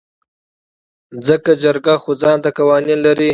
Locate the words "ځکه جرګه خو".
1.27-2.11